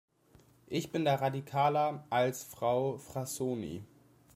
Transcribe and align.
Ich 0.65 0.91
bin 0.91 1.05
da 1.05 1.13
radikaler 1.13 2.07
als 2.09 2.43
Frau 2.43 2.97
Frassoni. 2.97 3.83